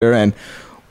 [0.00, 0.32] and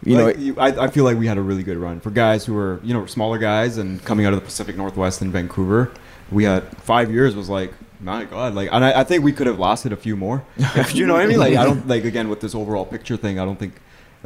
[0.03, 2.45] you like, know, I, I feel like we had a really good run for guys
[2.45, 5.93] who were you know smaller guys and coming out of the Pacific Northwest in Vancouver.
[6.29, 9.47] We had five years was like my god like and I, I think we could
[9.47, 10.43] have lasted a few more.
[10.91, 11.39] you know what I mean?
[11.39, 13.39] Like I don't like again with this overall picture thing.
[13.39, 13.75] I don't think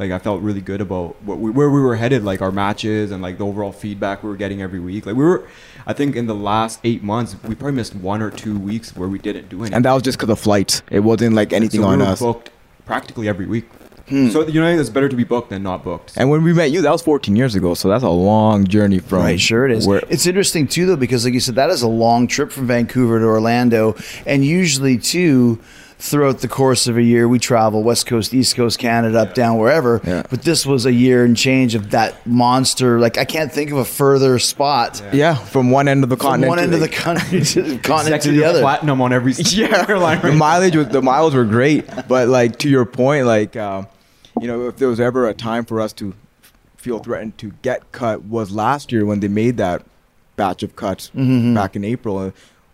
[0.00, 3.12] like I felt really good about what we, where we were headed, like our matches
[3.12, 5.06] and like the overall feedback we were getting every week.
[5.06, 5.46] Like we were,
[5.86, 9.08] I think in the last eight months we probably missed one or two weeks where
[9.08, 9.76] we didn't do anything.
[9.76, 10.82] and that was just because of flights.
[10.90, 12.18] It wasn't like anything so on we were us.
[12.18, 12.50] booked
[12.84, 13.68] practically every week.
[14.08, 14.28] Hmm.
[14.30, 16.14] So you know it's better to be booked than not booked.
[16.16, 17.74] And when we met you, that was 14 years ago.
[17.74, 19.20] So that's a long journey from.
[19.20, 19.86] Right, sure it is.
[19.86, 22.66] where- It's interesting too, though, because like you said, that is a long trip from
[22.66, 23.94] Vancouver to Orlando,
[24.26, 25.58] and usually too.
[26.04, 29.56] Throughout the course of a year, we travel West Coast, East Coast, Canada, up, down,
[29.56, 30.00] wherever.
[30.04, 30.24] Yeah.
[30.28, 32.98] But this was a year and change of that monster.
[32.98, 36.26] Like I can't think of a further spot yeah, from one end of the from
[36.42, 36.48] continent.
[36.48, 38.60] one to end of the the- country to the continent to the other.
[38.62, 40.20] platinum on every yeah, airline.
[40.22, 43.86] the mileage was the miles were great, but like to your point, like um,
[44.40, 46.14] you know, if there was ever a time for us to
[46.78, 49.84] feel threatened to get cut was last year when they made that
[50.34, 51.54] batch of cuts Mhm.
[51.54, 52.32] back in April,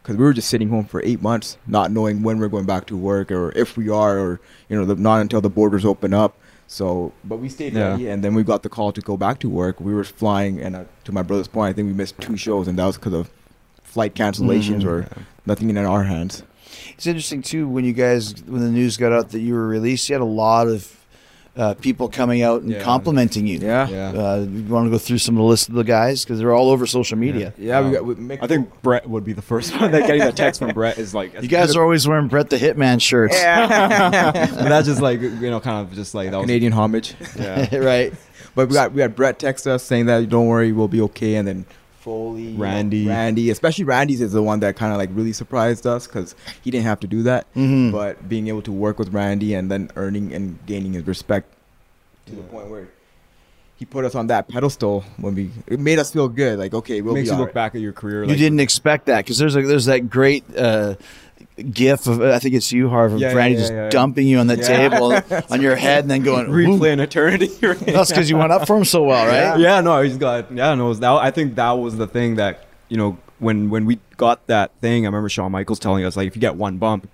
[0.08, 2.86] because we were just sitting home for eight months, not knowing when we're going back
[2.86, 6.14] to work or if we are, or you know, the, not until the borders open
[6.14, 6.34] up.
[6.66, 7.90] So, but we stayed Yeah.
[7.90, 9.80] ready, and then we got the call to go back to work.
[9.82, 12.68] We were flying, and uh, to my brother's point, I think we missed two shows,
[12.68, 13.30] and that was because of
[13.82, 14.86] flight cancellations Mhm.
[14.86, 15.08] or
[15.44, 16.42] nothing in our hands.
[16.94, 20.08] It's interesting too when you guys when the news got out that you were released.
[20.08, 20.97] You had a lot of
[21.58, 22.82] uh, people coming out and Yeah.
[22.82, 23.58] complimenting you.
[23.58, 23.88] Yeah.
[23.88, 24.08] Yeah.
[24.10, 26.54] Uh, you want to go through some of the list of the guys because they're
[26.54, 27.52] all over social media.
[27.58, 28.04] Yeah, we Um, got.
[28.06, 30.70] We make, I think Brett would be the first one that getting that text from
[30.70, 34.30] Brett is like You guys are always wearing Brett the Hitman shirts, Yeah.
[34.32, 37.14] but that's just like you know kind of just like that was Canadian homage.
[37.36, 37.74] yeah.
[37.76, 38.14] right?
[38.54, 41.34] But we got we had Brett text us saying that don't worry, we'll be okay,
[41.34, 41.66] and then
[42.08, 43.06] Foley, Randy.
[43.06, 46.70] Randy, especially Randy's is the one that kind of like really surprised us because he
[46.70, 47.92] didn't have to do that, Mhm.
[47.92, 51.52] but being able to work with Randy and then earning and gaining his respect
[52.26, 52.88] to the point where.
[53.76, 55.50] He put us on that pedestal when we.
[55.68, 56.58] It made us feel good.
[56.58, 57.54] Like okay, we'll makes be you look alright.
[57.54, 58.22] back at your career.
[58.24, 60.96] You Like, didn't expect that because there's a, there's that great uh,
[61.62, 63.90] gif of I think it's you, Harvard, Yeah, Randy yeah, just yeah, yeah.
[63.90, 65.12] dumping you on the table
[65.50, 67.46] on your head and then going replay an eternity.
[67.46, 69.58] That's because you went up for him so well, right?
[69.60, 70.50] Yeah, no, he's got.
[70.52, 73.84] Yeah, no, was that, I think that was the thing that you know when when
[73.86, 75.04] we got that thing.
[75.04, 77.08] I remember Shawn Michaels telling us like if you get one bump,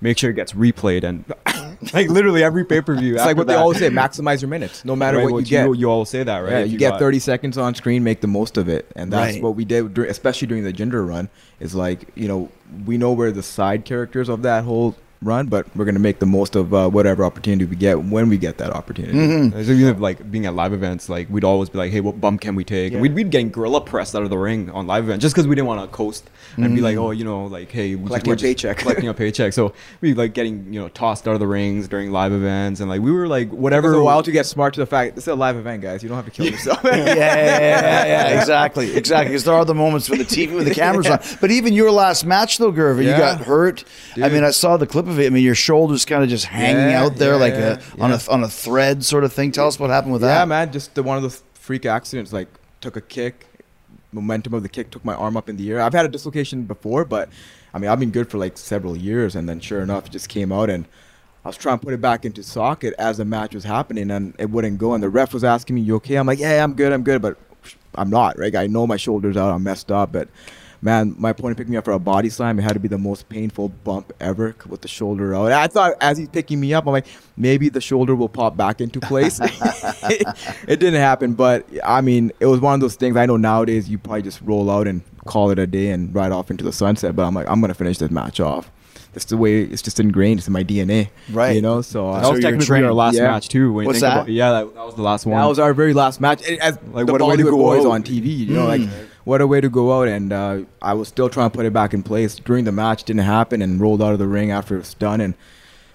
[0.00, 1.24] make sure it gets replayed and
[1.94, 3.14] like literally every pay per view.
[3.14, 5.64] It's like what they always say: maximize your minutes, no matter what you get.
[5.66, 6.50] You, you always say that, right?
[6.52, 9.12] Yeah, If you, get got- 30 seconds on screen, make the most of it, and
[9.12, 9.42] that's Right.
[9.42, 11.28] what we did, especially during the Jinder run.
[11.58, 12.50] Is like you know
[12.84, 16.26] we know we're the side characters of that whole run, but we're gonna make the
[16.26, 19.12] most of uh, whatever opportunity we get when we get that opportunity.
[19.18, 19.52] Mhm.
[19.52, 22.40] There's even like being at live events, like we'd always be like, "Hey, what bump
[22.40, 22.96] can we take?" Yeah.
[22.96, 25.46] And we'd be getting gorilla pressed out of the ring on live events just because
[25.46, 27.02] we didn't want to coast and be like, Mm.
[27.02, 30.14] "Oh, you know, like, hey, we Collecting we're a paycheck." collecting a paycheck." So we
[30.14, 33.12] like getting you know tossed out of the rings during live events, and like we
[33.12, 33.88] were like It whatever.
[33.90, 36.02] was a while to get smart to the fact this is a live event, guys.
[36.02, 36.80] You don't have to kill yourself.
[36.84, 39.28] yeah, yeah, yeah, yeah, yeah, exactly, exactly.
[39.32, 41.20] Because there are the moments with the TV with the cameras on.
[41.42, 43.84] But even your last match, though, Gervin, you got hurt.
[44.16, 45.26] I mean, I saw the clip of it.
[45.26, 48.02] I mean, your shoulders kind of just hanging Yeah, out there, yeah, like yeah, a
[48.02, 49.52] on a on a thread sort of thing.
[49.52, 50.38] Tell us what happened with that.
[50.38, 52.32] yeah, man, just the, one of those freak accidents.
[52.32, 52.48] Like
[52.80, 53.46] took a kick,
[54.12, 55.80] momentum of the kick took my arm up in the air.
[55.80, 57.28] I've had a dislocation before, but
[57.74, 60.28] I mean I've been good for like several years, and then sure enough, it just
[60.28, 60.86] came out and.
[61.42, 64.34] I was trying to put it back into socket as the match was happening, and
[64.38, 64.92] it wouldn't go.
[64.92, 67.22] And the ref was asking me, "You okay?" I'm like, "Yeah, I'm good, I'm good,"
[67.22, 67.38] but
[67.94, 68.38] I'm not.
[68.38, 68.54] Right?
[68.54, 69.50] I know my shoulders out.
[69.50, 70.28] I'm messed up, but
[70.82, 72.58] man, my opponent picked me up for a body slam.
[72.58, 75.52] It had to be the most painful bump ever with the shoulder out.
[75.52, 78.80] I thought as he's picking me up, I'm like, maybe the shoulder will pop back
[78.80, 79.40] into place.
[79.42, 83.16] it didn't happen, but I mean, it was one of those things.
[83.16, 86.32] I know nowadays you probably just roll out and call it a day and ride
[86.32, 87.14] off into the sunset.
[87.14, 88.70] But I'm like, I'm gonna finish this match off.
[89.12, 90.38] That's the way it's just ingrained.
[90.38, 91.56] It's in my DNA, Right.
[91.56, 93.22] You know, so that uh, So was you're technically our last Yeah.
[93.32, 93.72] match too.
[93.72, 94.16] When you What's think that?
[94.18, 95.36] About, yeah, that, that was the last one.
[95.40, 96.48] that was our very last match.
[96.48, 98.66] It- As Like, the what a way to Bollywood go boys on TV, you know,
[98.66, 98.82] like
[99.24, 100.08] what a way to go out.
[100.08, 103.04] And uh, I was still trying to put it back in place during the match.
[103.04, 105.20] Didn't happen, and rolled out of the ring after it was done.
[105.20, 105.34] And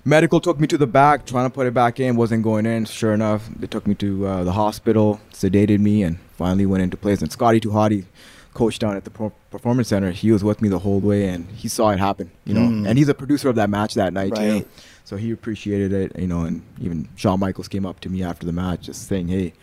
[0.04, 2.86] medical took me to the back, trying to put it back in, wasn't going in.
[2.86, 6.98] Sure enough, they took me to uh, the hospital, sedated me, and finally went into
[6.98, 7.22] place.
[7.22, 8.06] And Scotty 2 Hotty,
[8.54, 11.46] coach down at the Pro- performance center, he was with me the whole way, and
[11.52, 12.32] he saw it happen.
[12.46, 12.88] You know, Mm.
[12.88, 14.62] and he's a producer of that match that night Right.
[14.64, 14.68] too.
[15.04, 18.46] So he appreciated it, you know, and even Shawn Michaels came up to me after
[18.46, 19.54] the match, just saying, "Hey,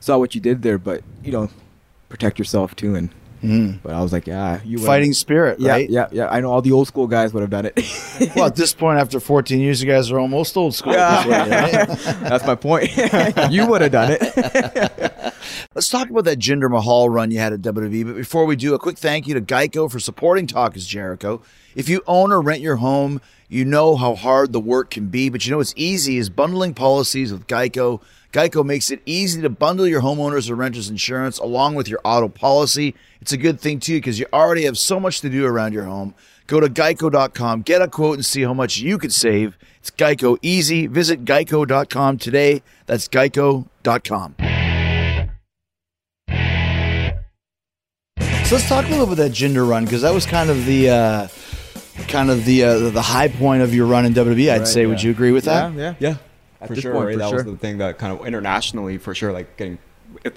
[0.00, 1.48] saw what you did there, but you know,
[2.10, 3.08] protect yourself too." And
[3.42, 3.78] Mhm.
[3.82, 5.88] but I was like, "Yeah, you Fighting spirit, yeah, right?
[5.88, 7.72] yeah, yeah." I know all the old school guys would have done it.
[8.36, 10.92] Well, at this point, after 14 years, you guys are almost old school.
[10.92, 11.26] Yeah.
[11.26, 11.88] way, right?
[12.20, 12.90] That's my point.
[13.50, 15.09] you would have done it.
[15.74, 18.06] Let's talk about that Jinder Mahal run you had at WWE.
[18.06, 21.42] But before we do, a quick thank you to Geico for supporting Talk is Jericho.
[21.74, 25.28] If you own or rent your home, you know how hard the work can be,
[25.28, 28.00] but you know what's easy is bundling policies with Geico.
[28.32, 32.28] Geico makes it easy to bundle your homeowners or renters insurance along with your auto
[32.28, 32.94] policy.
[33.20, 35.84] It's a good thing too because you already have so much to do around your
[35.84, 36.14] home.
[36.46, 39.56] Go to geico.com, get a quote, and see how much you could save.
[39.78, 40.86] It's Geico easy.
[40.88, 42.62] Visit geico.com today.
[42.86, 44.34] That's geico.com.
[48.50, 50.66] So let's talk a little bit about that Jinder run because that was kind of
[50.66, 51.28] the uh,
[52.08, 54.50] kind of the uh, the high point of your run in WWE.
[54.50, 54.86] I'd Right, say.
[54.86, 55.72] Would you agree with that?
[55.72, 55.94] Yeah, yeah.
[56.00, 56.16] Yeah,
[56.60, 56.92] At for this sure.
[56.92, 57.12] point, right?
[57.12, 57.36] for that sure.
[57.36, 59.78] was the thing that kind of internationally, for sure, like getting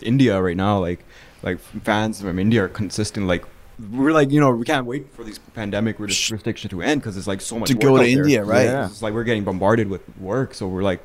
[0.04, 1.04] India right now, like
[1.42, 3.25] like fans from India are consistent.
[3.25, 3.45] Like
[3.92, 7.18] we're like you know we can't wait for these pandemic res- restrictions to end because
[7.18, 8.09] it's like so much To work go to out there.
[8.09, 8.66] India, right?
[8.66, 8.86] Yeah.
[8.86, 11.04] It's like we're getting bombarded with work, so we're like,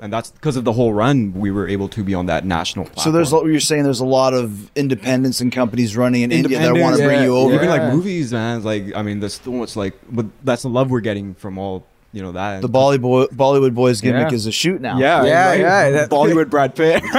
[0.00, 1.32] and that's because of the whole run.
[1.34, 2.86] We were able to be on that national.
[2.86, 3.04] Platform.
[3.04, 6.64] So there's you're saying there's a lot of independents and companies running in India that
[6.66, 7.54] want to Independents, bring you over.
[7.54, 7.74] even Yeah.
[7.82, 8.56] like movies, man.
[8.58, 11.58] it's Like I mean, there's so much like, but that's the love we're getting from
[11.58, 14.34] all you know that The Bollywood Bollywood boys gimmick Yeah.
[14.36, 14.98] is a shoot now.
[14.98, 15.60] Yeah, Yeah, right?
[15.60, 17.02] yeah, that- Bollywood Brad Pitt.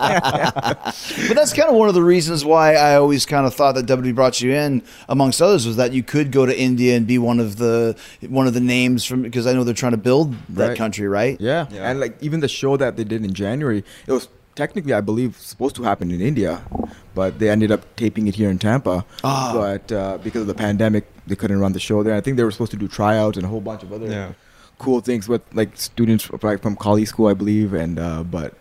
[0.00, 3.86] But that's kind of one of the reasons why I always kind of thought that
[3.86, 7.18] WWE brought you in, amongst others, was that you could go to India and be
[7.18, 7.96] one of the
[8.28, 10.78] one of the names from because I know they're trying to build that Right.
[10.78, 11.40] country, right?
[11.40, 11.66] Yeah.
[11.70, 11.90] Yeah.
[11.90, 15.36] and like even the show that they did in January, it was technically, I believe,
[15.38, 16.60] supposed to happen in India,
[17.14, 19.04] but they ended up taping it here in Tampa.
[19.24, 19.52] Ah.
[19.54, 22.14] But uh, because of the pandemic, they couldn't run the show there.
[22.14, 24.32] I think they were supposed to do tryouts and a whole bunch of other Yeah.
[24.78, 28.54] cool things with like students from, like, from Khali School, I believe, and uh, but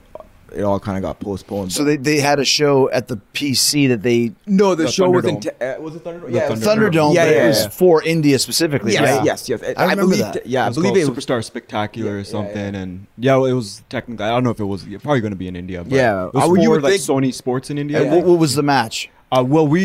[0.56, 1.72] it all kind of got postponed.
[1.72, 5.08] So they, they had a show at the PC that they no, the, The show
[5.10, 5.60] was in Thunderdome.
[5.60, 6.32] Ta- uh, was it Thunderdome?
[6.34, 6.92] Yeah, it was Thunderdome.
[6.92, 9.24] Thunderdome, Yeah, but yeah, it was for India specifically, Yes, right?
[9.26, 9.62] yes, yes.
[9.78, 10.46] I remember believe, that.
[10.48, 12.82] Yeah, I It was believe called it was Superstar Spectacular Yeah, or something, yeah.
[12.82, 14.26] and yeah, it was technically.
[14.26, 15.84] I don't know if it was probably going to be in India.
[15.84, 18.02] But Yeah, it was I would- you for, would like think- Sony Sports in India.
[18.02, 19.10] And what, what was the match?
[19.32, 19.84] Uh, well, we